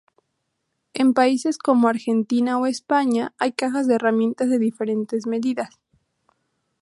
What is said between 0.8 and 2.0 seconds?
En países como